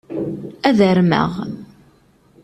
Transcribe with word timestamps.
Ad 0.67 0.79
armeɣ. 0.89 1.31